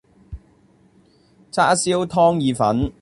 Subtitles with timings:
[1.51, 2.91] 叉燒湯意粉